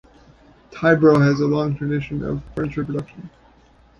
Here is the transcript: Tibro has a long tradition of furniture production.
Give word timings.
Tibro 0.71 1.21
has 1.21 1.39
a 1.41 1.45
long 1.45 1.75
tradition 1.77 2.23
of 2.23 2.41
furniture 2.55 2.83
production. 2.83 3.29